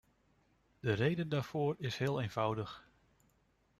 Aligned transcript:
De 0.79 0.93
reden 0.93 1.29
daarvoor 1.29 1.75
is 1.77 1.97
heel 1.97 2.21
eenvoudig. 2.21 2.85